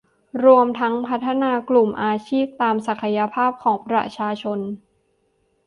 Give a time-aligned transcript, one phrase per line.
[0.45, 4.59] รวมทั้งพัฒนากลุ่มอาชีพตามศักยภาพของประชาชน